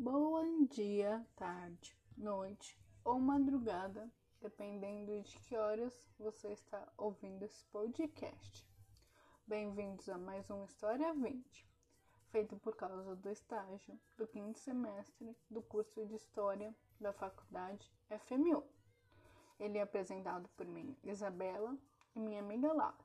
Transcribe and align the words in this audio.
Bom 0.00 0.64
dia, 0.66 1.26
tarde, 1.34 1.92
noite 2.16 2.78
ou 3.04 3.18
madrugada, 3.18 4.08
dependendo 4.40 5.20
de 5.22 5.36
que 5.40 5.56
horas 5.56 5.92
você 6.16 6.52
está 6.52 6.86
ouvindo 6.96 7.42
esse 7.42 7.64
podcast. 7.64 8.64
Bem-vindos 9.44 10.08
a 10.08 10.16
mais 10.16 10.48
um 10.52 10.64
História 10.64 11.12
20, 11.12 11.68
feito 12.30 12.56
por 12.58 12.76
causa 12.76 13.16
do 13.16 13.28
estágio 13.28 13.98
do 14.16 14.24
quinto 14.28 14.60
semestre 14.60 15.36
do 15.50 15.60
curso 15.62 16.06
de 16.06 16.14
História 16.14 16.72
da 17.00 17.12
Faculdade 17.12 17.92
FMU. 18.20 18.62
Ele 19.58 19.78
é 19.78 19.82
apresentado 19.82 20.48
por 20.50 20.64
mim, 20.64 20.96
Isabela, 21.02 21.76
e 22.14 22.20
minha 22.20 22.38
amiga 22.38 22.72
Laura. 22.72 23.04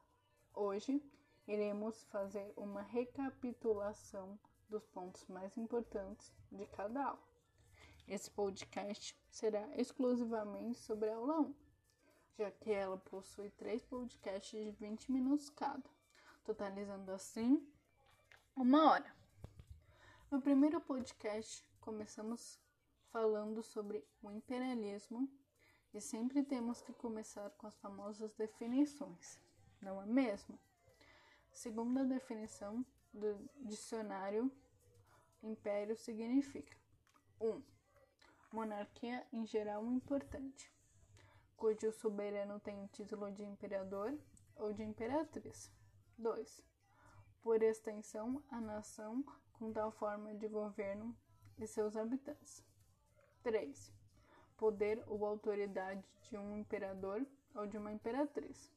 Hoje 0.53 1.01
iremos 1.47 2.03
fazer 2.03 2.53
uma 2.55 2.83
recapitulação 2.83 4.37
dos 4.69 4.85
pontos 4.87 5.25
mais 5.27 5.57
importantes 5.57 6.33
de 6.51 6.65
cada 6.67 7.05
aula. 7.05 7.33
Esse 8.07 8.29
podcast 8.29 9.17
será 9.29 9.67
exclusivamente 9.77 10.79
sobre 10.79 11.09
a 11.09 11.15
aula 11.15 11.39
1, 11.39 11.55
já 12.37 12.51
que 12.51 12.71
ela 12.71 12.97
possui 12.97 13.49
três 13.51 13.83
podcasts 13.83 14.51
de 14.51 14.71
20 14.71 15.11
minutos 15.11 15.49
cada, 15.49 15.89
totalizando 16.43 17.11
assim 17.11 17.65
uma 18.55 18.91
hora. 18.91 19.15
No 20.29 20.41
primeiro 20.41 20.81
podcast, 20.81 21.63
começamos 21.79 22.59
falando 23.11 23.61
sobre 23.61 24.05
o 24.21 24.31
imperialismo 24.31 25.29
e 25.93 26.01
sempre 26.01 26.43
temos 26.43 26.81
que 26.81 26.91
começar 26.93 27.49
com 27.51 27.67
as 27.67 27.77
famosas 27.77 28.33
definições, 28.33 29.39
não 29.81 30.01
é 30.01 30.05
mesmo? 30.05 30.59
Segundo 31.51 31.99
a 31.99 32.03
definição 32.03 32.83
do 33.13 33.49
dicionário, 33.57 34.51
império 35.41 35.95
significa 35.95 36.75
1. 37.39 37.47
Um, 37.47 37.63
monarquia 38.51 39.25
em 39.31 39.45
geral 39.45 39.85
importante, 39.85 40.71
cujo 41.55 41.91
soberano 41.91 42.59
tem 42.59 42.83
o 42.83 42.87
título 42.87 43.31
de 43.31 43.43
imperador 43.43 44.17
ou 44.55 44.73
de 44.73 44.83
imperatriz. 44.83 45.71
2. 46.17 46.63
Por 47.41 47.61
extensão, 47.61 48.43
a 48.49 48.61
nação 48.61 49.23
com 49.53 49.71
tal 49.71 49.91
forma 49.91 50.33
de 50.35 50.47
governo 50.47 51.15
e 51.57 51.67
seus 51.67 51.95
habitantes. 51.95 52.63
3. 53.43 53.91
Poder 54.57 55.03
ou 55.07 55.25
autoridade 55.25 56.03
de 56.29 56.37
um 56.37 56.55
imperador 56.55 57.25
ou 57.55 57.67
de 57.67 57.77
uma 57.77 57.91
imperatriz. 57.91 58.71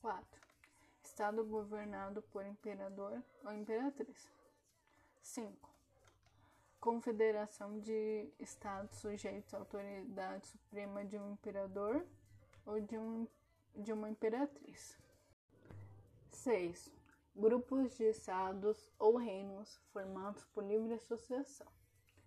4 0.00 0.43
Estado 1.04 1.44
governado 1.44 2.22
por 2.22 2.44
imperador 2.44 3.22
ou 3.44 3.52
imperatriz. 3.52 4.28
5. 5.22 5.70
Confederação 6.80 7.78
de 7.78 8.32
estados 8.40 8.96
sujeitos 8.98 9.52
à 9.54 9.58
autoridade 9.58 10.46
suprema 10.46 11.04
de 11.04 11.16
um 11.16 11.32
imperador 11.32 12.04
ou 12.66 12.80
de, 12.80 12.98
um, 12.98 13.28
de 13.76 13.92
uma 13.92 14.08
imperatriz. 14.08 14.98
6. 16.30 16.90
Grupos 17.36 17.96
de 17.96 18.04
estados 18.04 18.90
ou 18.98 19.16
reinos 19.16 19.80
formados 19.92 20.44
por 20.46 20.64
livre 20.64 20.94
associação, 20.94 21.70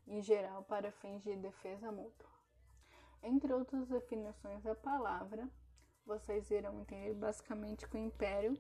em 0.08 0.22
geral 0.22 0.64
para 0.64 0.92
fins 0.92 1.24
de 1.24 1.36
defesa 1.36 1.92
mútua. 1.92 2.30
Entre 3.24 3.52
outras 3.52 3.88
definições 3.88 4.64
da 4.64 4.76
palavra, 4.76 5.50
vocês 6.08 6.50
irão 6.50 6.80
entender 6.80 7.14
basicamente 7.14 7.86
que 7.86 7.98
o 7.98 8.00
império, 8.00 8.58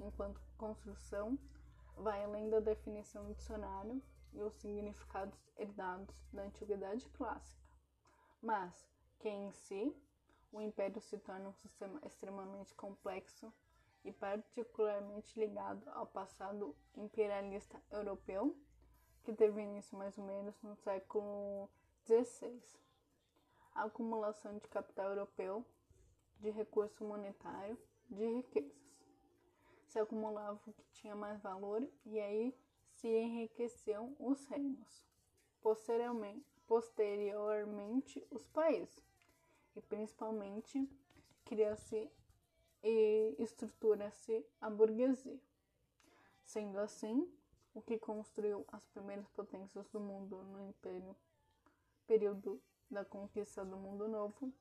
enquanto 0.00 0.42
construção, 0.58 1.38
vai 1.96 2.24
além 2.24 2.50
da 2.50 2.58
definição 2.58 3.24
do 3.24 3.34
dicionário 3.34 4.02
e 4.32 4.42
os 4.42 4.52
significados 4.54 5.38
herdados 5.56 6.14
da 6.32 6.42
antiguidade 6.42 7.08
clássica, 7.10 7.62
mas 8.42 8.74
que 9.20 9.28
em 9.28 9.52
si 9.52 9.96
o 10.52 10.60
império 10.60 11.00
se 11.00 11.16
torna 11.18 11.48
um 11.48 11.54
sistema 11.54 12.00
extremamente 12.04 12.74
complexo 12.74 13.52
e 14.04 14.12
particularmente 14.12 15.38
ligado 15.38 15.88
ao 15.90 16.06
passado 16.06 16.74
imperialista 16.96 17.80
europeu, 17.92 18.56
que 19.22 19.32
teve 19.32 19.60
início 19.60 19.96
mais 19.96 20.18
ou 20.18 20.24
menos 20.24 20.60
no 20.62 20.74
século 20.76 21.70
XVI. 22.06 22.60
A 23.74 23.84
acumulação 23.84 24.58
de 24.58 24.66
capital 24.66 25.10
europeu 25.10 25.64
de 26.40 26.50
recurso 26.50 27.04
monetário 27.04 27.78
de 28.08 28.26
riquezas. 28.26 28.72
Se 29.86 29.98
acumulava 29.98 30.60
o 30.66 30.72
que 30.72 30.84
tinha 30.92 31.14
mais 31.14 31.40
valor 31.40 31.86
e 32.04 32.20
aí 32.20 32.54
se 32.92 33.08
enriqueciam 33.08 34.14
os 34.18 34.44
reinos. 34.46 35.04
Posteriormente, 36.66 38.26
os 38.30 38.46
países. 38.48 39.02
E 39.74 39.80
principalmente 39.80 40.88
cria-se 41.44 42.10
e 42.82 43.34
estrutura-se 43.38 44.44
a 44.60 44.68
burguesia. 44.68 45.38
Sendo 46.44 46.78
assim, 46.78 47.30
o 47.74 47.82
que 47.82 47.98
construiu 47.98 48.64
as 48.72 48.84
primeiras 48.88 49.28
potências 49.30 49.88
do 49.88 50.00
mundo 50.00 50.42
no 50.44 50.60
império, 50.60 51.14
período 52.06 52.60
da 52.90 53.04
conquista 53.04 53.64
do 53.64 53.76
mundo 53.76 54.08
novo, 54.08 54.52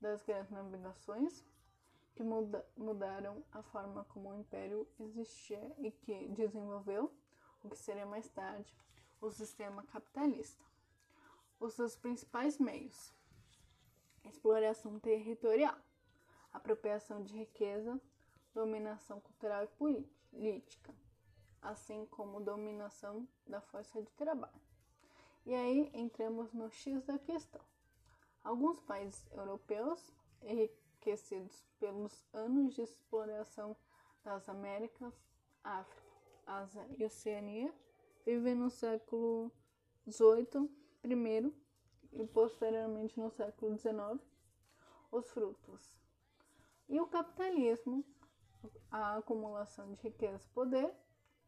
das 0.00 0.22
grandes 0.22 0.50
navegações 0.50 1.44
que 2.14 2.22
muda, 2.22 2.66
mudaram 2.76 3.44
a 3.52 3.62
forma 3.62 4.04
como 4.04 4.30
o 4.30 4.40
império 4.40 4.86
existia 4.98 5.72
e 5.78 5.90
que 5.90 6.28
desenvolveu 6.28 7.12
o 7.62 7.68
que 7.68 7.78
seria 7.78 8.06
mais 8.06 8.28
tarde 8.28 8.74
o 9.20 9.30
sistema 9.30 9.82
capitalista. 9.84 10.64
Os 11.58 11.74
seus 11.74 11.94
principais 11.96 12.58
meios: 12.58 13.12
exploração 14.24 14.98
territorial, 14.98 15.78
apropriação 16.52 17.22
de 17.22 17.36
riqueza, 17.36 18.00
dominação 18.54 19.20
cultural 19.20 19.64
e 19.64 20.06
política, 20.32 20.94
assim 21.62 22.06
como 22.06 22.40
dominação 22.40 23.28
da 23.46 23.60
força 23.60 24.02
de 24.02 24.10
trabalho. 24.12 24.60
E 25.46 25.54
aí 25.54 25.90
entramos 25.94 26.52
no 26.52 26.70
X 26.70 27.02
da 27.04 27.18
questão. 27.18 27.60
Alguns 28.42 28.80
países 28.80 29.30
europeus, 29.32 30.12
enriquecidos 30.42 31.64
pelos 31.78 32.24
anos 32.32 32.74
de 32.74 32.82
exploração 32.82 33.76
das 34.24 34.48
Américas, 34.48 35.14
África, 35.62 36.02
Ásia 36.46 36.86
e 36.98 37.04
Oceania, 37.04 37.72
vivem 38.24 38.54
no 38.54 38.70
século 38.70 39.52
XVIII 40.08 40.68
primeiro 41.02 41.54
e 42.12 42.26
posteriormente 42.26 43.18
no 43.18 43.30
século 43.30 43.76
XIX 43.76 44.20
os 45.12 45.30
frutos. 45.30 45.94
E 46.88 47.00
o 47.00 47.06
capitalismo, 47.06 48.04
a 48.90 49.16
acumulação 49.16 49.92
de 49.92 50.02
riqueza 50.02 50.44
e 50.44 50.54
poder, 50.54 50.94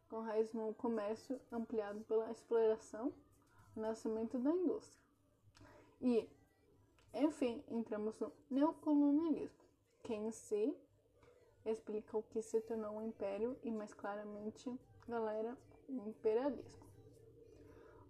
com 0.09 0.21
raiz 0.21 0.53
no 0.53 0.75
comércio 0.75 1.41
ampliado 1.51 2.01
pela 2.03 2.31
exploração, 2.31 3.13
o 3.75 3.81
nascimento 3.81 4.39
da 4.39 4.51
indústria. 4.51 5.03
E 6.01 6.29
enfim, 7.15 7.63
entramos 7.69 8.19
no 8.19 8.33
neocolonialismo, 8.51 9.65
que 10.03 10.15
em 10.15 10.31
si 10.31 10.75
explica 11.65 12.17
o 12.17 12.23
que 12.23 12.41
se 12.41 12.61
tornou 12.63 12.97
um 12.97 13.03
império 13.03 13.57
e, 13.63 13.71
mais 13.71 13.93
claramente, 13.93 14.71
galera, 15.07 15.57
o 15.89 16.09
imperialismo. 16.09 16.87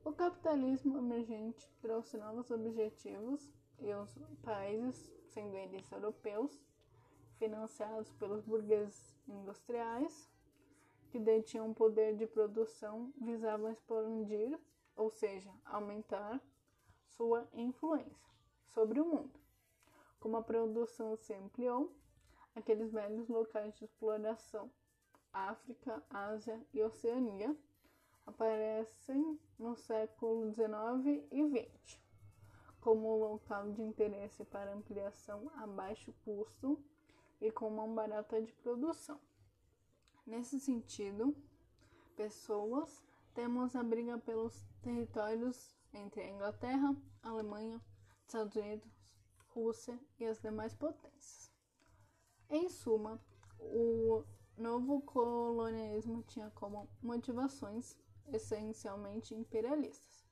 O 0.04 0.12
capitalismo 0.12 0.98
emergente 0.98 1.68
trouxe 1.80 2.16
novos 2.16 2.50
objetivos 2.50 3.50
e 3.78 3.92
os 3.92 4.16
países, 4.42 5.12
sendo 5.26 5.56
eles 5.56 5.90
europeus, 5.90 6.60
financiados 7.38 8.12
pelos 8.12 8.44
burgueses 8.44 9.16
industriais, 9.26 10.30
que 11.10 11.18
detinham 11.18 11.74
poder 11.74 12.16
de 12.16 12.26
produção, 12.26 13.12
visavam 13.20 13.70
expandir, 13.70 14.58
ou 14.96 15.10
seja, 15.10 15.52
aumentar 15.64 16.40
sua 17.04 17.46
influência 17.52 18.31
sobre 18.74 19.00
o 19.00 19.04
mundo. 19.04 19.40
Como 20.20 20.36
a 20.36 20.42
produção 20.42 21.16
se 21.16 21.34
ampliou, 21.34 21.92
aqueles 22.54 22.92
velhos 22.92 23.28
locais 23.28 23.74
de 23.76 23.84
exploração, 23.84 24.70
África, 25.32 26.02
Ásia 26.10 26.60
e 26.72 26.82
Oceania, 26.82 27.56
aparecem 28.26 29.38
no 29.58 29.74
século 29.74 30.52
XIX 30.52 31.24
e 31.30 31.70
XX 31.70 32.02
como 32.82 33.16
local 33.16 33.70
de 33.70 33.80
interesse 33.80 34.44
para 34.44 34.74
ampliação 34.74 35.48
a 35.54 35.66
baixo 35.66 36.12
custo 36.24 36.76
e 37.40 37.50
com 37.50 37.70
mão 37.70 37.94
barata 37.94 38.42
de 38.42 38.52
produção. 38.54 39.20
Nesse 40.26 40.58
sentido, 40.58 41.34
pessoas 42.16 43.02
temos 43.34 43.76
a 43.76 43.84
briga 43.84 44.18
pelos 44.18 44.66
territórios 44.82 45.72
entre 45.94 46.22
a 46.22 46.28
Inglaterra, 46.28 46.94
Alemanha, 47.22 47.80
Estados 48.26 48.56
Unidos, 48.56 48.88
Rússia 49.48 49.98
e 50.18 50.24
as 50.24 50.40
demais 50.40 50.74
potências. 50.74 51.50
Em 52.48 52.68
suma, 52.68 53.20
o 53.58 54.24
novo 54.56 55.02
colonialismo 55.02 56.22
tinha 56.22 56.50
como 56.50 56.88
motivações 57.02 57.96
essencialmente 58.32 59.34
imperialistas 59.34 60.22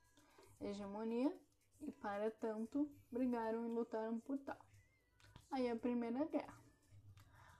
hegemonia 0.61 1.35
e, 1.81 1.91
para 1.91 2.29
tanto, 2.31 2.89
brigaram 3.11 3.65
e 3.65 3.69
lutaram 3.69 4.19
por 4.19 4.37
tal. 4.39 4.59
Aí 5.49 5.69
a 5.69 5.75
Primeira 5.75 6.25
Guerra. 6.25 6.61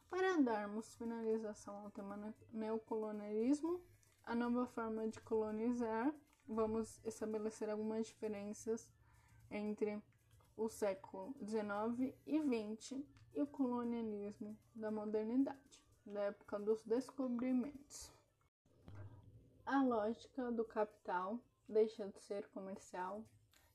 Para 0.10 0.42
darmos 0.42 0.96
finalização 0.96 1.76
ao 1.86 1.92
tema 1.92 2.34
neocolonialismo, 2.52 3.82
a 4.24 4.36
nova 4.36 4.66
forma 4.68 5.08
de 5.08 5.20
colonizar, 5.22 6.14
vamos 6.48 7.00
estabelecer 7.04 7.70
algumas 7.70 8.08
diferenças 8.08 8.90
entre 9.50 10.02
o 10.62 10.70
século 10.70 11.34
XIX 11.44 12.14
e 12.28 12.40
XX 12.40 13.04
e 13.34 13.42
o 13.42 13.48
colonialismo 13.48 14.56
da 14.76 14.92
modernidade, 14.92 15.82
da 16.06 16.26
época 16.26 16.60
dos 16.60 16.84
descobrimentos. 16.84 18.12
A 19.66 19.84
lógica 19.84 20.52
do 20.52 20.64
capital 20.64 21.40
deixa 21.68 22.08
de 22.08 22.20
ser 22.20 22.48
comercial 22.50 23.26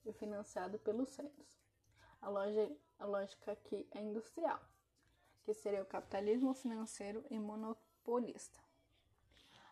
e 0.04 0.12
financiado 0.12 0.78
pelos 0.78 1.10
centros. 1.10 1.58
A, 2.22 2.28
a 3.00 3.04
lógica 3.04 3.50
aqui 3.50 3.88
é 3.90 4.00
industrial, 4.00 4.60
que 5.42 5.52
seria 5.52 5.82
o 5.82 5.86
capitalismo 5.86 6.54
financeiro 6.54 7.24
e 7.28 7.36
monopolista. 7.36 8.60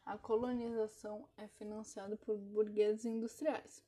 A 0.04 0.18
colonização 0.18 1.28
é 1.36 1.46
financiada 1.46 2.16
por 2.16 2.36
burgueses 2.36 3.04
industriais, 3.04 3.84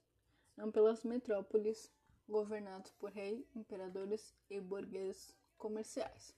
não 0.57 0.71
pelas 0.71 1.03
metrópoles 1.03 1.93
governados 2.29 2.91
por 2.93 3.11
reis, 3.11 3.45
imperadores 3.55 4.35
e 4.51 4.61
burgueses 4.61 5.37
comerciais. 5.57 6.35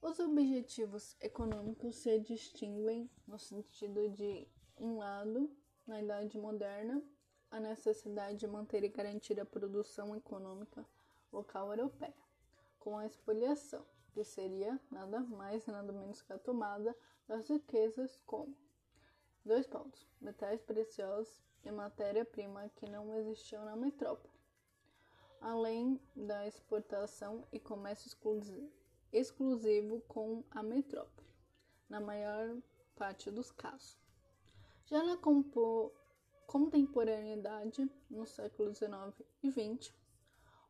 Os 0.00 0.18
objetivos 0.18 1.16
econômicos 1.20 1.96
se 1.96 2.18
distinguem 2.20 3.10
no 3.26 3.38
sentido 3.38 4.10
de, 4.10 4.46
um 4.76 4.98
lado, 4.98 5.50
na 5.86 6.02
Idade 6.02 6.36
Moderna, 6.36 7.02
a 7.50 7.60
necessidade 7.60 8.38
de 8.38 8.46
manter 8.46 8.84
e 8.84 8.88
garantir 8.88 9.40
a 9.40 9.46
produção 9.46 10.14
econômica 10.14 10.84
local 11.32 11.70
europeia, 11.70 12.14
com 12.78 12.98
a 12.98 13.06
expoliação, 13.06 13.86
que 14.12 14.24
seria 14.24 14.78
nada 14.90 15.20
mais 15.20 15.66
e 15.66 15.70
nada 15.70 15.92
menos 15.92 16.20
que 16.20 16.32
a 16.32 16.38
tomada 16.38 16.94
das 17.26 17.48
riquezas 17.48 18.20
como 18.26 18.54
dois 19.44 19.66
pontos, 19.66 20.06
metais 20.20 20.60
preciosos 20.62 21.42
e 21.64 21.70
matéria-prima 21.70 22.70
que 22.76 22.88
não 22.88 23.14
existiam 23.14 23.64
na 23.64 23.76
metrópole, 23.76 24.34
além 25.40 26.00
da 26.14 26.46
exportação 26.46 27.46
e 27.52 27.58
comércio 27.58 28.10
exclusivo 29.12 30.00
com 30.08 30.44
a 30.50 30.62
metrópole, 30.62 31.28
na 31.88 32.00
maior 32.00 32.56
parte 32.96 33.30
dos 33.30 33.50
casos. 33.50 33.98
Já 34.86 35.02
na 35.02 35.18
contemporaneidade, 36.46 37.90
no 38.10 38.26
século 38.26 38.74
XIX 38.74 39.26
e 39.42 39.50
XX, 39.50 39.92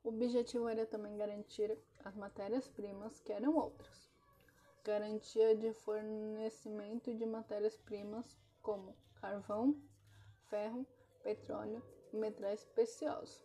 o 0.02 0.08
objetivo 0.11 0.69
era 0.69 0.87
também 0.87 1.17
garantir 1.17 1.79
as 2.05 2.14
matérias-primas, 2.14 3.20
que 3.20 3.32
eram 3.32 3.56
outras. 3.56 4.12
Garantia 4.85 5.56
de 5.56 5.73
fornecimento 5.73 7.14
de 7.14 7.25
matérias-primas 7.25 8.37
como 8.61 8.94
carvão, 9.14 9.75
ferro, 10.49 10.87
petróleo 11.23 11.82
e 12.12 12.17
metais 12.17 12.64
preciosos. 12.64 13.43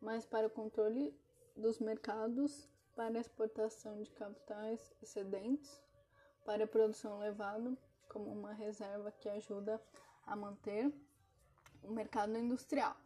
Mas 0.00 0.24
para 0.24 0.46
o 0.46 0.50
controle 0.50 1.14
dos 1.56 1.78
mercados, 1.78 2.68
para 2.94 3.18
exportação 3.18 4.02
de 4.02 4.10
capitais 4.10 4.92
excedentes, 5.02 5.82
para 6.44 6.64
a 6.64 6.66
produção 6.66 7.22
elevada, 7.22 7.76
como 8.08 8.30
uma 8.30 8.52
reserva 8.52 9.10
que 9.12 9.28
ajuda 9.28 9.80
a 10.26 10.36
manter 10.36 10.92
o 11.82 11.90
mercado 11.90 12.36
industrial. 12.36 12.96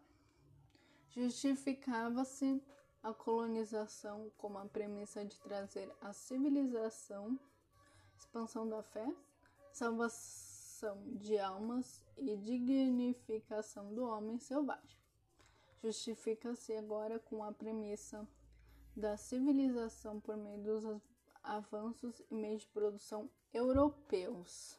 Justificava-se 1.11 2.63
a 3.03 3.15
colonização 3.15 4.31
como 4.37 4.59
a 4.59 4.67
premissa 4.67 5.25
de 5.25 5.39
trazer 5.41 5.91
a 6.01 6.13
civilização, 6.13 7.39
expansão 8.19 8.69
da 8.69 8.83
fé, 8.83 9.07
salvação 9.73 10.46
de 11.19 11.39
almas 11.39 12.05
e 12.17 12.37
dignificação 12.37 13.95
do 13.95 14.05
homem 14.05 14.39
selvagem. 14.39 14.99
Justifica-se 15.83 16.75
agora 16.75 17.19
com 17.19 17.43
a 17.43 17.53
premissa 17.53 18.27
da 18.95 19.17
civilização 19.17 20.21
por 20.21 20.37
meio 20.37 20.63
dos 20.63 21.01
avanços 21.43 22.21
e 22.31 22.35
meios 22.35 22.63
de 22.63 22.69
produção 22.69 23.31
europeus. 23.53 24.79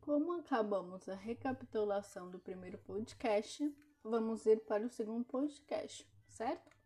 Como 0.00 0.32
acabamos 0.32 1.08
a 1.08 1.14
recapitulação 1.14 2.30
do 2.30 2.38
primeiro 2.38 2.78
podcast, 2.78 3.72
vamos 4.02 4.46
ir 4.46 4.60
para 4.60 4.84
o 4.84 4.88
segundo 4.88 5.24
podcast, 5.24 6.08
certo? 6.28 6.76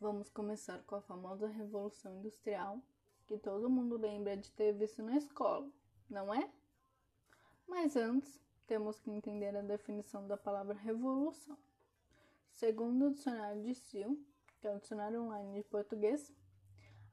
Vamos 0.00 0.28
começar 0.30 0.82
com 0.84 0.96
a 0.96 1.02
famosa 1.02 1.46
Revolução 1.46 2.16
Industrial, 2.16 2.80
que 3.26 3.36
todo 3.36 3.68
mundo 3.68 3.96
lembra 3.96 4.36
de 4.36 4.50
ter 4.52 4.72
visto 4.72 5.02
na 5.02 5.16
escola, 5.16 5.68
não 6.08 6.32
é? 6.32 6.50
Mas 7.68 7.96
antes, 7.96 8.40
temos 8.66 8.98
que 8.98 9.10
entender 9.10 9.56
a 9.56 9.62
definição 9.62 10.26
da 10.26 10.36
palavra 10.36 10.74
revolução. 10.74 11.58
Segundo 12.52 13.06
o 13.06 13.10
dicionário 13.12 13.62
de 13.62 13.74
Sil, 13.74 14.16
que 14.60 14.66
é 14.66 14.74
o 14.74 14.78
dicionário 14.78 15.22
online 15.22 15.62
de 15.62 15.68
português, 15.68 16.32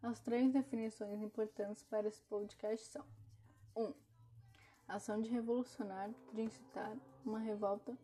as 0.02 0.20
três 0.20 0.52
definições 0.52 1.22
importantes 1.22 1.84
para 1.84 2.08
esse 2.08 2.22
podcast 2.24 2.88
são: 2.88 3.06
1. 3.76 3.84
Um, 3.84 3.94
ação 4.88 5.22
de 5.22 5.30
revolucionar, 5.30 6.10
de 6.34 6.42
incitar 6.42 6.96
uma 7.26 7.40
revolta, 7.40 7.98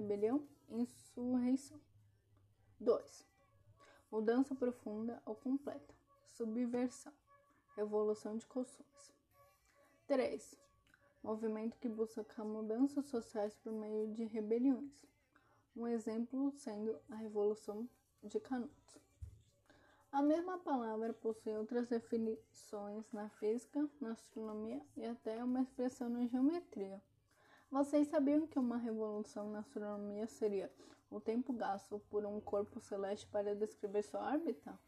rebelião, 0.00 0.48
insurreição. 0.68 1.78
2. 2.80 3.26
Mudança 4.10 4.54
profunda 4.54 5.22
ou 5.26 5.34
completa, 5.34 5.94
subversão, 6.26 7.12
revolução 7.76 8.36
de 8.36 8.46
costumes. 8.46 9.12
3 10.06 10.58
movimento 11.22 11.76
que 11.78 11.88
busca 11.88 12.42
mudanças 12.42 13.04
sociais 13.06 13.54
por 13.56 13.72
meio 13.74 14.08
de 14.14 14.24
rebeliões. 14.24 14.90
Um 15.76 15.86
exemplo 15.86 16.50
sendo 16.52 16.98
a 17.10 17.16
Revolução 17.16 17.86
de 18.22 18.40
Canudos. 18.40 18.98
A 20.10 20.22
mesma 20.22 20.58
palavra 20.58 21.12
possui 21.12 21.56
outras 21.56 21.90
definições 21.90 23.04
na 23.12 23.28
física, 23.28 23.86
na 24.00 24.12
astronomia 24.12 24.80
e 24.96 25.04
até 25.04 25.44
uma 25.44 25.60
expressão 25.60 26.08
na 26.08 26.26
geometria. 26.26 27.00
Vocês 27.70 28.08
sabiam 28.08 28.46
que 28.46 28.58
uma 28.58 28.76
revolução 28.76 29.50
na 29.50 29.60
astronomia 29.60 30.26
seria 30.26 30.72
o 31.10 31.20
tempo 31.20 31.52
gasto 31.52 32.00
por 32.10 32.24
um 32.26 32.40
corpo 32.40 32.80
celeste 32.80 33.26
para 33.26 33.54
descrever 33.54 34.02
sua 34.02 34.32
órbita? 34.32 34.78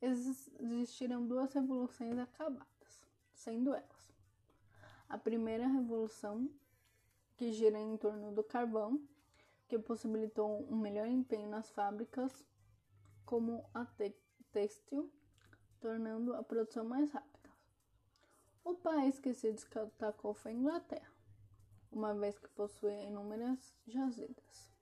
Existiram 0.00 1.26
duas 1.26 1.52
revoluções 1.52 2.16
acabadas, 2.18 3.04
sendo 3.32 3.74
elas 3.74 4.08
a 5.08 5.16
primeira 5.16 5.66
revolução, 5.66 6.50
que 7.36 7.52
gira 7.52 7.78
em 7.78 7.96
torno 7.96 8.30
do 8.32 8.42
carvão, 8.42 9.00
que 9.66 9.78
possibilitou 9.78 10.66
um 10.70 10.76
melhor 10.76 11.06
empenho 11.06 11.48
nas 11.48 11.70
fábricas, 11.70 12.44
como 13.24 13.64
a 13.72 13.86
têxtil, 14.52 15.10
tornando 15.80 16.34
a 16.34 16.42
produção 16.42 16.84
mais 16.84 17.10
rápida. 17.10 17.50
O 18.64 18.74
país 18.74 19.18
que 19.18 19.32
se 19.32 19.50
destacou 19.52 20.34
foi 20.34 20.52
a 20.52 20.54
Inglaterra, 20.54 21.17
uma 21.90 22.14
vez 22.14 22.38
que 22.38 22.48
possuía 22.50 23.04
inúmeras 23.04 23.74
jazidas. 23.86 24.72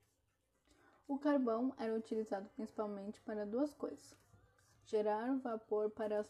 O 1.08 1.18
carvão 1.18 1.74
era 1.78 1.94
utilizado 1.94 2.48
principalmente 2.50 3.20
para 3.20 3.46
duas 3.46 3.72
coisas: 3.74 4.16
gerar 4.84 5.38
vapor 5.38 5.90
para 5.90 6.18
as 6.18 6.28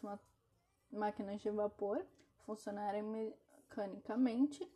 máquinas 0.91 1.41
de 1.41 1.49
vapor 1.49 2.05
funcionarem 2.45 3.03
mecanicamente, 3.03 4.71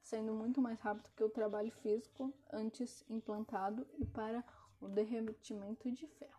sendo 0.00 0.32
muito 0.32 0.60
mais 0.62 0.80
rápido 0.80 1.10
que 1.16 1.24
o 1.24 1.28
trabalho 1.28 1.72
físico 1.72 2.32
antes 2.52 3.04
implantado 3.10 3.86
e 3.98 4.04
para 4.04 4.44
o 4.80 4.88
derretimento 4.88 5.90
de 5.90 6.06
ferro. 6.06 6.36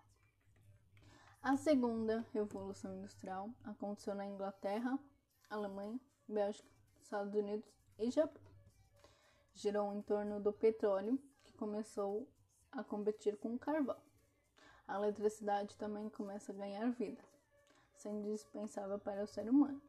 A 1.41 1.55
segunda 1.55 2.25
revolução 2.33 2.93
industrial 2.95 3.49
aconteceu 3.63 4.15
na 4.15 4.25
Inglaterra, 4.25 4.97
Alemanha, 5.49 5.99
Bélgica, 6.27 6.69
Estados 6.99 7.33
Unidos 7.33 7.69
e 7.97 8.09
Japão. 8.09 8.46
Girou 9.57 9.93
em 9.93 10.01
torno 10.01 10.39
do 10.39 10.53
petróleo, 10.53 11.19
que 11.43 11.51
começou 11.53 12.25
a 12.71 12.81
competir 12.83 13.35
com 13.37 13.53
o 13.53 13.59
carvão. 13.59 14.01
A 14.87 14.95
eletricidade 14.95 15.75
também 15.75 16.09
começa 16.09 16.53
a 16.53 16.55
ganhar 16.55 16.89
vida, 16.91 17.21
sendo 17.93 18.31
dispensável 18.31 18.97
para 18.97 19.23
o 19.23 19.27
ser 19.27 19.49
humano 19.49 19.81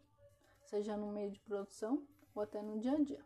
seja 0.68 0.96
no 0.96 1.10
meio 1.10 1.30
de 1.30 1.40
produção 1.40 2.06
ou 2.34 2.42
até 2.42 2.62
no 2.62 2.78
dia 2.78 2.92
a 2.92 3.02
dia. 3.02 3.24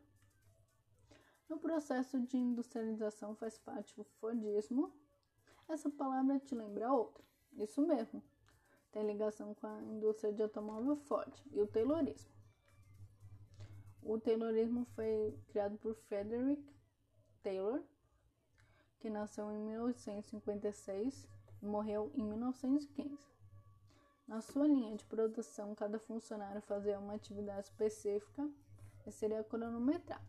No 1.48 1.58
processo 1.58 2.20
de 2.20 2.36
industrialização 2.36 3.34
faz 3.34 3.58
parte 3.58 4.00
o 4.00 4.04
Fordismo. 4.04 4.92
Essa 5.68 5.90
palavra 5.90 6.38
te 6.38 6.54
lembra 6.54 6.92
outra, 6.92 7.22
Isso 7.56 7.82
mesmo. 7.82 8.22
Tem 8.90 9.06
ligação 9.06 9.54
com 9.54 9.66
a 9.66 9.82
indústria 9.82 10.32
de 10.32 10.42
automóvel 10.42 10.96
Ford 10.96 11.32
e 11.50 11.60
o 11.60 11.66
Taylorismo. 11.66 12.31
O 14.04 14.18
Taylorismo 14.18 14.84
foi 14.96 15.38
criado 15.46 15.78
por 15.78 15.94
Frederick 15.94 16.60
Taylor, 17.40 17.80
que 18.98 19.08
nasceu 19.08 19.50
em 19.52 19.58
1856 19.58 21.28
e 21.62 21.66
morreu 21.66 22.10
em 22.16 22.24
1915. 22.24 23.16
Na 24.26 24.40
sua 24.40 24.66
linha 24.66 24.96
de 24.96 25.04
produção, 25.04 25.72
cada 25.76 26.00
funcionário 26.00 26.60
fazia 26.62 26.98
uma 26.98 27.14
atividade 27.14 27.68
específica 27.68 28.50
e 29.06 29.12
seria 29.12 29.44
cronometrado. 29.44 30.26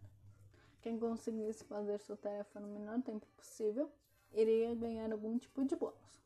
Quem 0.79 0.99
conseguisse 0.99 1.63
fazer 1.63 1.97
sua 1.99 2.17
tarefa 2.17 2.59
no 2.59 2.67
menor 2.67 3.01
tempo 3.01 3.25
possível 3.35 3.91
iria 4.31 4.75
ganhar 4.75 5.11
algum 5.11 5.35
tipo 5.39 5.65
de 5.65 5.75
bônus. 5.75 6.21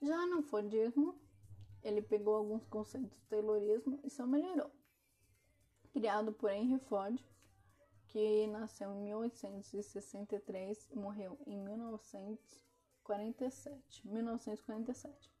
Já 0.00 0.26
no 0.26 0.42
Fordismo, 0.42 1.14
ele 1.82 2.00
pegou 2.00 2.36
alguns 2.36 2.64
conceitos 2.66 3.10
do 3.10 3.26
Taylorismo 3.28 4.00
e 4.02 4.08
só 4.08 4.26
melhorou. 4.26 4.70
Criado 5.96 6.30
por 6.30 6.50
Henry 6.50 6.78
Ford, 6.78 7.18
que 8.08 8.46
nasceu 8.48 8.92
em 8.92 9.00
1863 9.04 10.90
e 10.90 10.98
morreu 10.98 11.38
em 11.46 11.58
1947. 11.58 14.06
1947. 14.06 15.32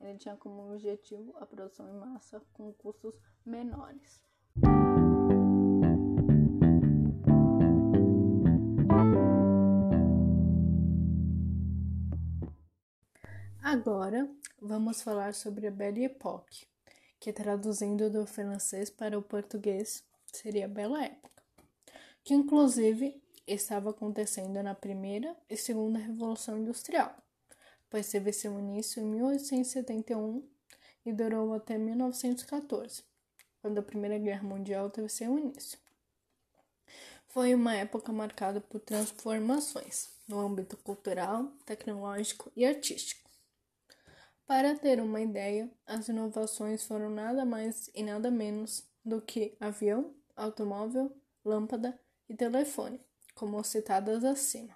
Ele 0.00 0.16
tinha 0.16 0.36
como 0.36 0.72
objetivo 0.72 1.36
a 1.38 1.44
produção 1.44 1.90
em 1.90 1.94
massa 1.94 2.40
com 2.52 2.72
custos 2.74 3.20
menores. 3.44 4.22
Agora 13.60 14.32
vamos 14.62 15.02
falar 15.02 15.34
sobre 15.34 15.66
a 15.66 15.72
Belle 15.72 16.04
Époque, 16.04 16.68
que 17.18 17.32
traduzindo 17.32 18.10
do 18.10 18.26
francês 18.26 18.90
para 18.90 19.18
o 19.18 19.22
português 19.22 20.04
seria 20.32 20.68
Bela 20.68 21.04
Época, 21.04 21.42
que 22.24 22.34
inclusive 22.34 23.22
estava 23.46 23.90
acontecendo 23.90 24.62
na 24.62 24.74
primeira 24.74 25.36
e 25.48 25.56
segunda 25.56 25.98
Revolução 25.98 26.58
Industrial 26.58 27.14
pois 27.90 28.10
teve 28.10 28.32
seu 28.32 28.58
início 28.58 29.02
em 29.02 29.06
1871 29.06 30.46
e 31.04 31.12
durou 31.12 31.54
até 31.54 31.78
1914, 31.78 33.02
quando 33.62 33.78
a 33.78 33.82
Primeira 33.82 34.18
Guerra 34.18 34.42
Mundial 34.42 34.90
teve 34.90 35.08
seu 35.08 35.38
início. 35.38 35.78
Foi 37.28 37.54
uma 37.54 37.74
época 37.74 38.12
marcada 38.12 38.60
por 38.60 38.80
transformações 38.80 40.10
no 40.26 40.38
âmbito 40.38 40.76
cultural, 40.78 41.50
tecnológico 41.64 42.50
e 42.56 42.64
artístico. 42.64 43.27
Para 44.48 44.74
ter 44.74 44.98
uma 44.98 45.20
ideia, 45.20 45.70
as 45.84 46.08
inovações 46.08 46.82
foram 46.82 47.10
nada 47.10 47.44
mais 47.44 47.90
e 47.94 48.02
nada 48.02 48.30
menos 48.30 48.82
do 49.04 49.20
que 49.20 49.54
avião, 49.60 50.16
automóvel, 50.34 51.14
lâmpada 51.44 52.00
e 52.26 52.34
telefone, 52.34 52.98
como 53.34 53.62
citadas 53.62 54.24
acima. 54.24 54.74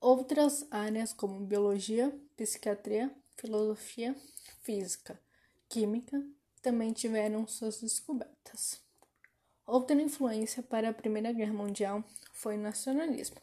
Outras 0.00 0.66
áreas 0.70 1.12
como 1.12 1.44
biologia, 1.44 2.18
psiquiatria, 2.38 3.14
filosofia, 3.36 4.16
física, 4.62 5.20
química 5.68 6.18
também 6.62 6.94
tiveram 6.94 7.46
suas 7.46 7.82
descobertas. 7.82 8.82
Outra 9.66 10.00
influência 10.00 10.62
para 10.62 10.88
a 10.88 10.94
Primeira 10.94 11.32
Guerra 11.32 11.52
Mundial 11.52 12.02
foi 12.32 12.56
o 12.56 12.62
nacionalismo. 12.62 13.36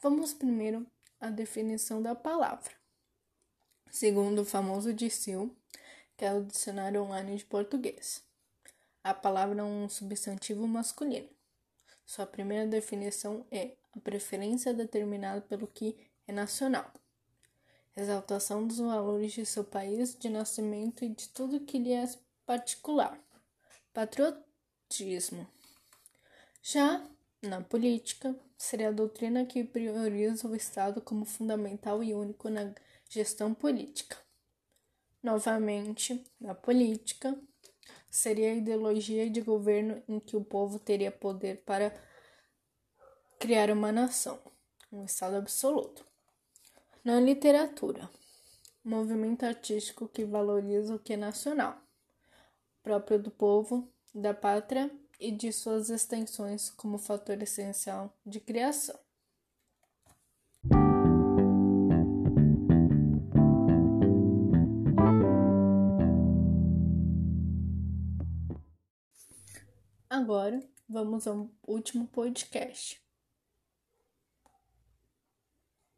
Vamos 0.00 0.32
primeiro 0.32 0.86
à 1.20 1.28
definição 1.28 2.00
da 2.00 2.14
palavra. 2.14 2.77
Segundo 3.90 4.42
o 4.42 4.44
famoso 4.44 4.92
Dicil, 4.92 5.54
que 6.16 6.24
é 6.24 6.32
o 6.32 6.44
dicionário 6.44 7.02
online 7.02 7.36
de 7.36 7.44
português, 7.44 8.22
a 9.02 9.14
palavra 9.14 9.60
é 9.60 9.64
um 9.64 9.88
substantivo 9.88 10.66
masculino. 10.68 11.28
Sua 12.04 12.26
primeira 12.26 12.66
definição 12.66 13.46
é 13.50 13.72
a 13.96 14.00
preferência 14.00 14.74
determinada 14.74 15.40
pelo 15.40 15.66
que 15.66 15.96
é 16.26 16.32
nacional, 16.32 16.92
exaltação 17.96 18.66
dos 18.66 18.78
valores 18.78 19.32
de 19.32 19.46
seu 19.46 19.64
país 19.64 20.14
de 20.14 20.28
nascimento 20.28 21.04
e 21.04 21.08
de 21.08 21.28
tudo 21.30 21.60
que 21.60 21.78
lhe 21.78 21.92
é 21.92 22.06
particular, 22.44 23.18
patriotismo. 23.94 25.46
Já 26.62 27.02
na 27.42 27.62
política, 27.62 28.34
seria 28.56 28.88
a 28.88 28.92
doutrina 28.92 29.46
que 29.46 29.64
prioriza 29.64 30.46
o 30.48 30.56
Estado 30.56 31.00
como 31.00 31.24
fundamental 31.24 32.02
e 32.02 32.12
único 32.12 32.50
na 32.50 32.72
gestão 33.08 33.54
política. 33.54 34.16
Novamente, 35.22 36.24
na 36.40 36.54
política, 36.54 37.36
seria 38.10 38.52
a 38.52 38.56
ideologia 38.56 39.28
de 39.28 39.40
governo 39.40 40.02
em 40.08 40.20
que 40.20 40.36
o 40.36 40.44
povo 40.44 40.78
teria 40.78 41.10
poder 41.10 41.62
para 41.64 41.92
criar 43.38 43.70
uma 43.70 43.90
nação, 43.90 44.40
um 44.92 45.04
estado 45.04 45.36
absoluto. 45.36 46.04
Na 47.04 47.20
literatura, 47.20 48.08
movimento 48.84 49.44
artístico 49.44 50.08
que 50.08 50.24
valoriza 50.24 50.94
o 50.94 50.98
que 50.98 51.14
é 51.14 51.16
nacional, 51.16 51.80
próprio 52.82 53.18
do 53.18 53.30
povo, 53.30 53.88
da 54.14 54.34
pátria 54.34 54.90
e 55.20 55.30
de 55.30 55.52
suas 55.52 55.90
extensões 55.90 56.70
como 56.70 56.98
fator 56.98 57.42
essencial 57.42 58.16
de 58.24 58.40
criação. 58.40 58.98
Agora 70.28 70.62
vamos 70.86 71.26
ao 71.26 71.50
último 71.66 72.06
podcast. 72.06 73.02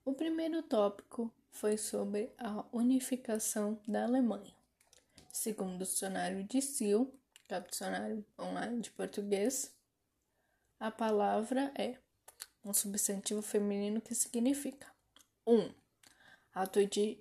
O 0.04 0.14
primeiro 0.14 0.62
tópico 0.62 1.34
foi 1.50 1.76
sobre 1.76 2.32
a 2.38 2.64
unificação 2.72 3.82
da 3.88 4.04
Alemanha. 4.04 4.54
Segundo 5.32 5.74
o 5.74 5.78
dicionário 5.78 6.44
de 6.44 6.62
Sil, 6.62 7.10
que 7.48 7.54
é 7.54 7.58
o 7.58 7.62
dicionário 7.62 8.24
online 8.38 8.82
de 8.82 8.92
português, 8.92 9.74
a 10.78 10.92
palavra 10.92 11.72
é 11.76 11.98
um 12.64 12.72
substantivo 12.72 13.42
feminino 13.42 14.00
que 14.00 14.14
significa 14.14 14.86
1. 15.44 15.58
Um, 15.58 15.74
ato, 16.54 16.86
de, 16.86 17.18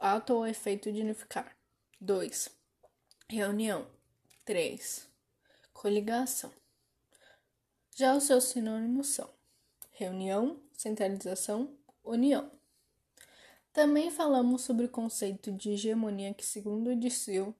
ato 0.00 0.32
ou 0.32 0.46
efeito 0.46 0.90
de 0.90 1.02
unificar. 1.02 1.54
2. 2.00 2.48
Reunião. 3.28 3.86
3 4.46 5.15
coligação. 5.76 6.50
Já 7.94 8.16
os 8.16 8.24
seus 8.24 8.44
sinônimos 8.44 9.08
são 9.08 9.28
reunião, 9.92 10.60
centralização, 10.72 11.76
união. 12.02 12.50
Também 13.72 14.10
falamos 14.10 14.62
sobre 14.62 14.86
o 14.86 14.90
conceito 14.90 15.52
de 15.52 15.70
hegemonia, 15.70 16.32
que, 16.32 16.44
segundo 16.44 16.90
o 16.90 16.96
Dicil, 16.96 17.54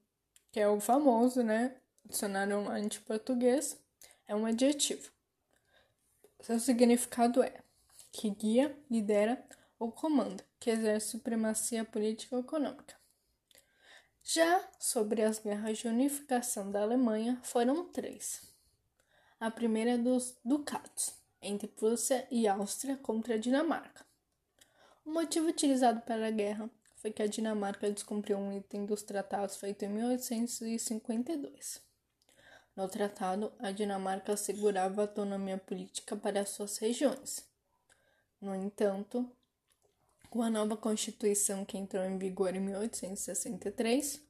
que 0.51 0.59
é 0.59 0.67
o 0.67 0.79
famoso, 0.79 1.43
né, 1.43 1.75
dicionário 2.03 2.57
online 2.57 2.89
de 2.89 2.99
português, 3.01 3.79
é 4.27 4.35
um 4.35 4.45
adjetivo. 4.45 5.11
Seu 6.41 6.59
significado 6.59 7.43
é 7.43 7.61
que 8.11 8.29
guia, 8.31 8.75
lidera 8.89 9.43
ou 9.79 9.91
comanda, 9.91 10.43
que 10.59 10.71
exerce 10.71 11.11
supremacia 11.11 11.85
política 11.85 12.35
ou 12.35 12.41
econômica. 12.41 12.95
Já 14.29 14.61
sobre 14.77 15.21
as 15.21 15.39
guerras 15.39 15.77
de 15.77 15.87
unificação 15.87 16.69
da 16.69 16.81
Alemanha, 16.81 17.39
foram 17.43 17.85
três. 17.85 18.41
A 19.39 19.49
primeira 19.49 19.91
é 19.91 19.97
dos 19.97 20.35
ducados, 20.43 21.13
entre 21.41 21.65
Prússia 21.69 22.27
e 22.29 22.45
Áustria 22.45 22.97
contra 22.97 23.35
a 23.35 23.37
Dinamarca. 23.37 24.05
O 25.05 25.11
motivo 25.11 25.47
utilizado 25.47 26.01
para 26.01 26.27
a 26.27 26.31
guerra 26.31 26.69
foi 26.97 27.09
que 27.09 27.23
a 27.23 27.27
Dinamarca 27.27 27.89
descumpriu 27.89 28.37
um 28.37 28.51
item 28.51 28.85
dos 28.85 29.01
tratados 29.01 29.55
feito 29.55 29.85
em 29.85 29.89
1852. 29.89 31.81
No 32.75 32.89
tratado, 32.89 33.53
a 33.59 33.71
Dinamarca 33.71 34.33
assegurava 34.33 35.03
autonomia 35.03 35.57
política 35.57 36.17
para 36.17 36.45
suas 36.45 36.77
regiões. 36.79 37.49
No 38.41 38.53
entanto, 38.53 39.31
com 40.29 40.41
a 40.41 40.49
nova 40.49 40.77
Constituição 40.77 41.65
que 41.65 41.77
entrou 41.77 42.03
em 42.03 42.17
vigor 42.17 42.55
em 42.55 42.59
1863, 42.59 44.21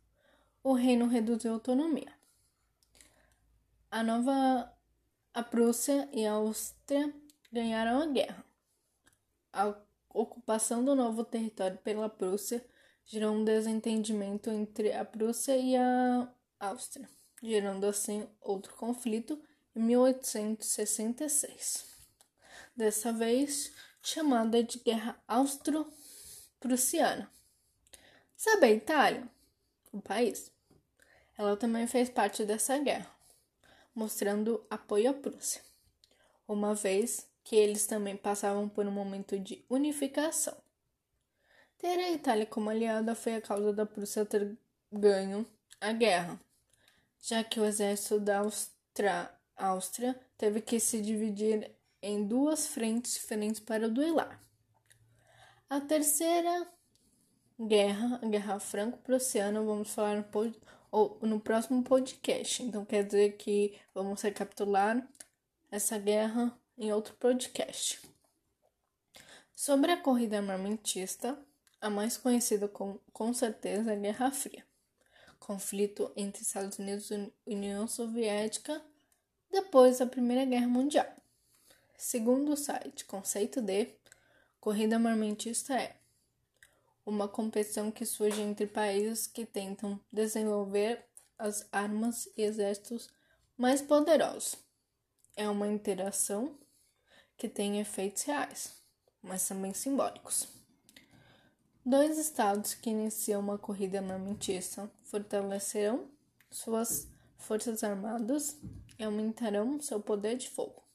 o 0.64 0.74
reino 0.74 1.08
reduziu 1.08 1.52
a 1.52 1.56
autonomia. 1.56 2.14
A 3.90 4.04
nova 4.04 4.70
a 5.34 5.42
Prússia 5.44 6.10
e 6.12 6.26
a 6.26 6.34
Áustria 6.34 7.14
ganharam 7.52 8.02
a 8.02 8.08
guerra. 8.08 8.44
A 9.54 9.74
ocupação 10.10 10.84
do 10.84 10.96
novo 10.96 11.24
território 11.24 11.78
pela 11.78 12.10
Prússia 12.10 12.66
gerou 13.06 13.36
um 13.36 13.46
desentendimento 13.46 14.50
entre 14.50 14.94
a 14.94 15.06
Prússia 15.06 15.56
e 15.56 15.76
a 15.76 16.28
Áustria, 16.60 17.08
gerando 17.42 17.86
assim 17.86 18.28
outro 18.42 18.74
conflito 18.76 19.40
em 19.76 19.82
1866. 19.82 21.86
Dessa 22.76 23.14
vez 23.14 23.72
chamada 24.08 24.64
de 24.64 24.80
Guerra 24.80 25.22
Austro-Prussiana. 25.28 27.30
Sabe 28.38 28.68
a 28.68 28.72
Itália? 28.72 29.28
O 29.92 30.02
país. 30.02 30.50
Ela 31.38 31.58
também 31.58 31.86
fez 31.88 32.10
parte 32.10 32.46
dessa 32.46 32.78
guerra, 32.78 33.12
mostrando 33.94 34.66
apoio 34.70 35.10
à 35.10 35.14
Prússia, 35.14 35.62
uma 36.48 36.74
vez 36.74 37.28
que 37.44 37.58
eles 37.58 37.86
também 37.86 38.16
passavam 38.16 38.70
por 38.70 38.86
um 38.86 38.92
momento 38.92 39.38
de 39.38 39.66
unificação. 39.70 40.56
Ter 41.78 42.00
a 42.00 42.10
Itália 42.10 42.46
como 42.46 42.70
aliada 42.70 43.14
foi 43.14 43.36
a 43.36 43.42
causa 43.42 43.74
da 43.74 43.86
Prússia 43.86 44.26
ter 44.26 44.58
ganho 44.90 45.46
a 45.82 45.92
guerra, 45.92 46.40
já 47.22 47.44
que 47.44 47.60
o 47.60 47.66
exército 47.66 48.22
da 48.22 48.40
Áustria, 48.40 49.30
Áustria 49.58 50.18
teve 50.38 50.62
que 50.62 50.80
se 50.80 51.02
dividir 51.02 51.77
em 52.08 52.26
duas 52.26 52.68
frentes 52.68 53.16
diferentes 53.16 53.60
para 53.60 53.90
duelar. 53.90 54.42
A 55.70 55.82
terceira 55.82 56.68
guerra, 57.60 58.20
a 58.24 58.26
Guerra 58.26 58.60
Franco-Prussiana, 58.60 59.62
vamos 59.62 59.94
falar 59.94 60.26
no, 60.92 61.20
no 61.22 61.40
próximo 61.42 61.84
podcast. 61.84 62.64
Então 62.64 62.86
quer 62.86 63.04
dizer 63.04 63.36
que 63.36 63.78
vamos 63.94 64.22
recapitular 64.22 65.06
essa 65.70 65.98
guerra 65.98 66.58
em 66.78 66.94
outro 66.94 67.14
podcast. 67.16 68.00
Sobre 69.54 69.92
a 69.92 69.98
corrida 69.98 70.38
armamentista, 70.38 71.38
a 71.82 71.90
mais 71.90 72.16
conhecida 72.16 72.70
com, 72.70 73.00
com 73.12 73.34
certeza 73.34 73.92
é 73.92 73.96
a 73.96 74.00
Guerra 74.00 74.32
Fria, 74.32 74.66
conflito 75.40 76.10
entre 76.16 76.44
Estados 76.44 76.80
Unidos 76.80 77.12
e 77.12 77.32
União 77.46 77.86
Soviética 77.86 78.82
depois 79.52 80.00
da 80.00 80.06
Primeira 80.06 80.46
Guerra 80.46 80.68
Mundial. 80.68 81.18
Segundo 82.00 82.54
o 82.54 82.56
site 82.56 83.06
Conceito 83.06 83.60
D, 83.60 83.96
corrida 84.60 84.98
armamentista 84.98 85.74
é 85.74 86.00
uma 87.04 87.28
competição 87.28 87.90
que 87.90 88.06
surge 88.06 88.40
entre 88.40 88.68
países 88.68 89.26
que 89.26 89.48
tentam 89.48 90.00
desenvolver 90.12 91.04
as 91.40 91.68
armas 91.72 92.30
e 92.38 92.44
exércitos 92.44 93.10
mais 93.58 93.82
poderosos. 93.82 94.58
É 95.36 95.50
uma 95.50 95.68
interação 95.68 96.60
que 97.36 97.50
tem 97.50 97.80
efeitos 97.80 98.24
reais, 98.24 98.80
mas 99.20 99.48
também 99.48 99.74
simbólicos. 99.74 100.48
Dois 101.84 102.20
estados 102.20 102.76
que 102.76 102.92
iniciam 102.92 103.42
uma 103.42 103.58
corrida 103.58 103.98
armamentista 103.98 104.92
fortalecerão 105.04 106.12
suas 106.52 107.08
forças 107.38 107.84
armadas 107.84 108.56
e 109.00 109.04
aumentarão 109.04 109.82
seu 109.82 110.00
poder 110.00 110.38
de 110.38 110.48
fogo. 110.48 110.87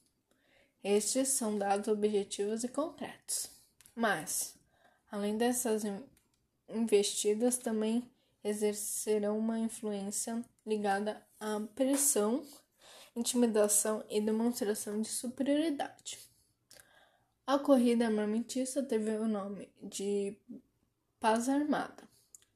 Estes 0.83 1.29
são 1.29 1.57
dados 1.57 1.89
objetivos 1.89 2.65
e 2.65 2.69
concretos. 2.69 3.49
Mas, 3.95 4.57
além 5.11 5.37
dessas 5.37 5.85
investidas, 6.69 7.57
também 7.57 8.11
exercerão 8.43 9.39
uma 9.39 9.59
influência 9.59 10.45
ligada 10.67 11.25
à 11.39 11.61
pressão, 11.75 12.45
intimidação 13.15 14.05
e 14.09 14.21
demonstração 14.21 15.01
de 15.01 15.09
superioridade. 15.09 16.19
A 17.47 17.59
corrida 17.59 18.07
armamentista 18.07 18.83
teve 18.83 19.11
o 19.19 19.29
nome 19.29 19.69
de 19.83 20.37
Paz 21.21 21.49
Armada. 21.49 22.09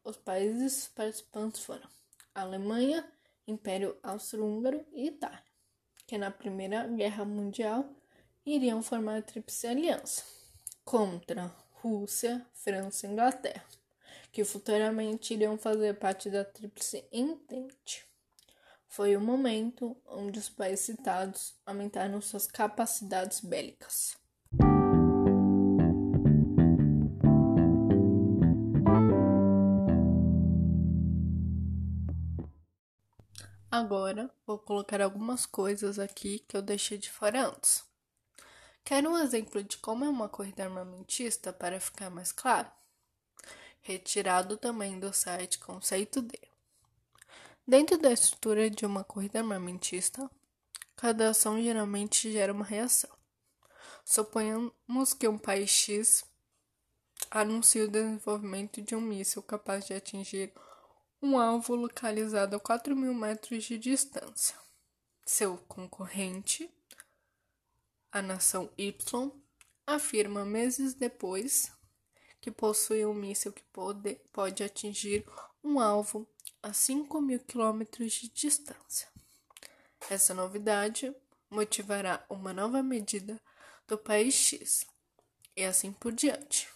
Os 0.02 0.16
países 0.16 0.88
participantes 0.88 1.61
foram 1.61 1.88
Alemanha, 2.35 3.06
Império 3.47 3.97
Austro-Húngaro 4.02 4.85
e 4.92 5.09
Itália, 5.09 5.42
que 6.06 6.18
na 6.18 6.30
Primeira 6.30 6.87
Guerra 6.88 7.25
Mundial 7.25 7.88
iriam 8.47 8.81
formar 8.81 9.19
a 9.19 9.23
Tríplice 9.23 9.67
Aliança 9.67 10.23
contra 10.85 11.53
Rússia, 11.83 12.47
França 12.55 13.05
e 13.05 13.11
Inglaterra, 13.11 13.65
que 14.31 14.45
futuramente 14.45 15.35
iriam 15.35 15.59
fazer 15.59 15.99
parte 15.99 16.31
da 16.31 16.45
Tríplice 16.45 17.05
Entente. 17.11 18.07
Foi 18.87 19.17
o 19.17 19.21
momento 19.21 19.97
onde 20.06 20.39
os 20.39 20.49
países 20.49 20.87
citados 20.87 21.54
aumentaram 21.67 22.21
suas 22.21 22.47
capacidades 22.47 23.41
bélicas. 23.41 24.17
Agora 33.69 34.30
vou 34.47 34.56
colocar 34.56 35.02
algumas 35.02 35.45
coisas 35.45 35.99
aqui 35.99 36.39
que 36.49 36.56
eu 36.56 36.63
deixei 36.63 36.97
de 36.97 37.11
fora 37.11 37.49
antes. 37.49 37.85
Quer 38.86 39.04
um 39.04 39.18
exemplo 39.18 39.64
de 39.64 39.78
como 39.78 40.04
é 40.04 40.08
uma 40.08 40.28
corrida 40.28 40.62
armamentista 40.62 41.52
para 41.52 41.80
ficar 41.80 42.08
mais 42.08 42.30
claro? 42.30 42.70
Retirado 43.82 44.56
também 44.56 45.00
do 45.00 45.12
site 45.12 45.58
Conceito 45.58 46.22
D. 46.22 46.38
Dentro 47.66 47.99
da 47.99 48.12
estrutura 48.12 48.70
de 48.70 48.86
uma 48.86 49.02
corrida 49.02 49.40
armamentista, 49.40 50.30
cada 50.94 51.30
ação 51.30 51.60
geralmente 51.60 52.30
gera 52.30 52.52
uma 52.52 52.64
reação. 52.64 53.10
Suponhamos 54.04 55.12
que 55.18 55.26
um 55.26 55.36
país 55.36 55.68
X 55.68 56.25
anuncie 57.28 57.82
o 57.82 57.90
desenvolvimento 57.90 58.80
de 58.80 58.94
um 58.94 59.00
míssil 59.00 59.42
capaz 59.42 59.84
de 59.84 59.94
atingir 59.94 60.52
um 61.20 61.36
alvo 61.36 61.75
localizado 61.75 62.54
a 62.54 62.60
4 62.60 62.94
mil 62.94 63.12
metros 63.12 63.64
de 63.64 63.78
distância. 63.78 64.54
Seu 65.25 65.58
concorrente, 65.66 66.70
a 68.17 68.23
nação 68.23 68.71
Y, 68.79 69.31
afirma 69.87 70.43
meses 70.43 70.95
depois 70.95 71.71
que 72.41 72.50
possui 72.50 73.05
um 73.05 73.13
míssil 73.13 73.52
que 73.52 73.63
pode, 73.65 74.15
pode 74.33 74.65
atingir 74.65 75.26
um 75.63 75.79
alvo 75.79 76.26
a 76.63 76.73
5 76.73 77.21
mil 77.21 77.39
quilômetros 77.41 78.15
de 78.15 78.31
distância. 78.31 79.07
Essa 80.09 80.33
novidade 80.33 81.15
motivará 81.50 82.25
uma 82.31 82.55
nova 82.55 82.83
medida 82.83 83.39
do 83.87 83.99
país 83.99 84.35
X 84.35 84.87
e 85.55 85.63
assim 85.63 85.93
por 85.93 86.11
diante. 86.11 86.71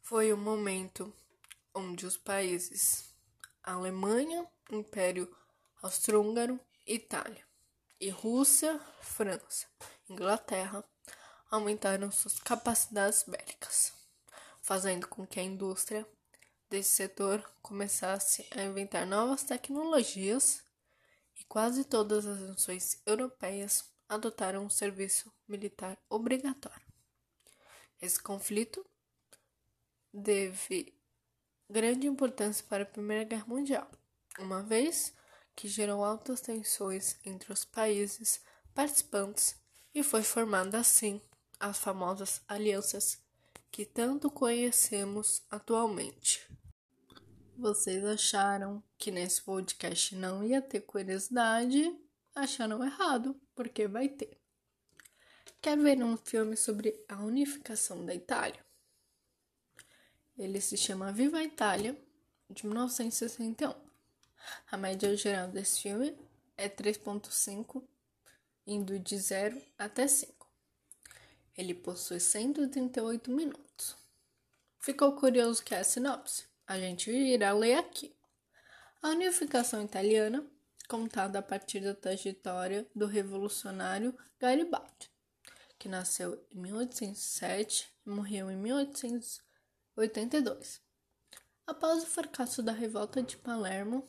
Foi 0.00 0.32
o 0.32 0.38
momento 0.38 1.12
onde 1.74 2.06
os 2.06 2.16
países 2.16 3.14
Alemanha, 3.62 4.48
Império 4.70 5.30
Austro-Húngaro, 5.82 6.58
Itália 6.86 7.51
e 8.02 8.10
Rússia, 8.10 8.80
França, 9.00 9.68
Inglaterra 10.10 10.84
aumentaram 11.48 12.10
suas 12.10 12.36
capacidades 12.40 13.22
bélicas, 13.22 13.92
fazendo 14.60 15.06
com 15.06 15.24
que 15.24 15.38
a 15.38 15.44
indústria 15.44 16.04
desse 16.68 16.96
setor 16.96 17.48
começasse 17.62 18.44
a 18.50 18.64
inventar 18.64 19.06
novas 19.06 19.44
tecnologias 19.44 20.64
e 21.38 21.44
quase 21.44 21.84
todas 21.84 22.26
as 22.26 22.40
nações 22.40 23.00
europeias 23.06 23.84
adotaram 24.08 24.64
um 24.64 24.70
serviço 24.70 25.32
militar 25.46 25.96
obrigatório. 26.10 26.84
Esse 28.00 28.20
conflito 28.20 28.84
deve 30.12 30.92
grande 31.70 32.08
importância 32.08 32.66
para 32.68 32.82
a 32.82 32.86
Primeira 32.86 33.22
Guerra 33.22 33.46
Mundial, 33.46 33.88
uma 34.40 34.60
vez 34.60 35.14
que 35.54 35.68
gerou 35.68 36.04
altas 36.04 36.40
tensões 36.40 37.16
entre 37.24 37.52
os 37.52 37.64
países 37.64 38.40
participantes 38.74 39.56
e 39.94 40.02
foi 40.02 40.22
formada 40.22 40.78
assim 40.78 41.20
as 41.60 41.78
famosas 41.78 42.40
alianças 42.48 43.22
que 43.70 43.86
tanto 43.86 44.30
conhecemos 44.30 45.42
atualmente. 45.50 46.46
Vocês 47.56 48.04
acharam 48.04 48.82
que 48.98 49.10
nesse 49.10 49.40
podcast 49.42 50.16
não 50.16 50.42
ia 50.42 50.60
ter 50.60 50.80
curiosidade? 50.80 51.96
Acharam 52.34 52.82
errado, 52.82 53.40
porque 53.54 53.86
vai 53.86 54.08
ter. 54.08 54.38
Quer 55.60 55.78
ver 55.78 56.02
um 56.02 56.16
filme 56.16 56.56
sobre 56.56 57.04
a 57.08 57.22
unificação 57.22 58.04
da 58.04 58.14
Itália? 58.14 58.64
Ele 60.36 60.60
se 60.60 60.76
chama 60.76 61.12
Viva 61.12 61.38
a 61.38 61.44
Itália, 61.44 61.96
de 62.50 62.66
1961. 62.66 63.91
A 64.70 64.76
média 64.76 65.16
geral 65.16 65.48
desse 65.48 65.80
filme 65.80 66.16
é 66.56 66.68
3.5, 66.68 67.82
indo 68.66 68.98
de 68.98 69.18
0 69.18 69.60
até 69.78 70.06
5. 70.06 70.46
Ele 71.56 71.74
possui 71.74 72.20
138 72.20 73.30
minutos. 73.30 73.96
Ficou 74.78 75.12
curioso 75.12 75.62
que 75.62 75.74
é 75.74 75.80
a 75.80 75.84
sinopse? 75.84 76.44
A 76.66 76.78
gente 76.78 77.10
irá 77.10 77.52
ler 77.52 77.78
aqui. 77.78 78.14
A 79.02 79.10
unificação 79.10 79.82
italiana, 79.82 80.46
contada 80.88 81.38
a 81.38 81.42
partir 81.42 81.80
da 81.80 81.94
trajetória 81.94 82.86
do 82.94 83.06
revolucionário 83.06 84.16
Garibaldi, 84.40 85.10
que 85.78 85.88
nasceu 85.88 86.44
em 86.50 86.58
1807 86.58 87.92
e 88.06 88.10
morreu 88.10 88.50
em 88.50 88.56
1800 88.56 89.42
82. 89.96 90.80
Após 91.66 92.02
o 92.02 92.06
fracasso 92.06 92.62
da 92.62 92.72
revolta 92.72 93.22
de 93.22 93.36
Palermo, 93.36 94.06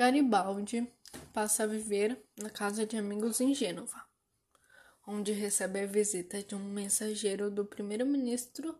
Garibaldi 0.00 0.90
passa 1.30 1.64
a 1.64 1.66
viver 1.66 2.18
na 2.34 2.48
casa 2.48 2.86
de 2.86 2.96
amigos 2.96 3.38
em 3.38 3.54
Gênova, 3.54 4.02
onde 5.06 5.30
recebe 5.30 5.80
a 5.80 5.86
visita 5.86 6.42
de 6.42 6.54
um 6.54 6.72
mensageiro 6.72 7.50
do 7.50 7.66
primeiro-ministro 7.66 8.74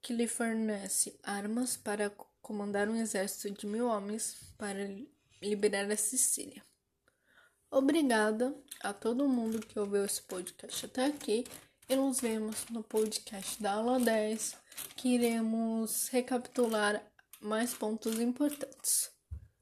que 0.00 0.14
lhe 0.14 0.26
fornece 0.26 1.20
armas 1.22 1.76
para 1.76 2.08
comandar 2.40 2.88
um 2.88 2.96
exército 2.96 3.50
de 3.50 3.66
mil 3.66 3.88
homens 3.88 4.54
para 4.56 4.88
liberar 5.42 5.90
a 5.90 5.96
Sicília. 5.98 6.64
Obrigada 7.70 8.56
a 8.80 8.94
todo 8.94 9.28
mundo 9.28 9.60
que 9.60 9.78
ouviu 9.78 10.06
esse 10.06 10.22
podcast 10.22 10.86
até 10.86 11.04
aqui 11.04 11.44
e 11.90 11.94
nos 11.94 12.22
vemos 12.22 12.64
no 12.70 12.82
podcast 12.82 13.62
da 13.62 13.72
aula 13.72 14.00
10, 14.00 14.56
que 14.96 15.10
iremos 15.10 16.08
recapitular 16.08 17.04
mais 17.38 17.74
pontos 17.74 18.18
importantes. 18.18 19.17